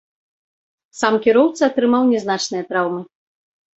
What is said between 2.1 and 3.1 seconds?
нязначныя траўмы.